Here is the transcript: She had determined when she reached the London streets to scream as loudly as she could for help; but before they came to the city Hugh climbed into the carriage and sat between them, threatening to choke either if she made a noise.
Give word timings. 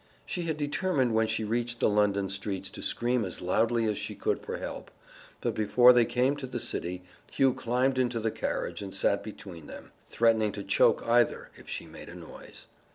She 0.25 0.45
had 0.45 0.57
determined 0.57 1.13
when 1.13 1.27
she 1.27 1.43
reached 1.43 1.79
the 1.79 1.87
London 1.87 2.27
streets 2.27 2.71
to 2.71 2.81
scream 2.81 3.23
as 3.23 3.39
loudly 3.39 3.85
as 3.85 3.99
she 3.99 4.15
could 4.15 4.39
for 4.41 4.57
help; 4.57 4.89
but 5.41 5.53
before 5.53 5.93
they 5.93 6.05
came 6.05 6.35
to 6.37 6.47
the 6.47 6.59
city 6.59 7.03
Hugh 7.31 7.53
climbed 7.53 7.99
into 7.99 8.19
the 8.19 8.31
carriage 8.31 8.81
and 8.81 8.95
sat 8.95 9.23
between 9.23 9.67
them, 9.67 9.91
threatening 10.07 10.53
to 10.53 10.63
choke 10.63 11.03
either 11.05 11.51
if 11.55 11.69
she 11.69 11.85
made 11.85 12.09
a 12.09 12.15
noise. 12.15 12.65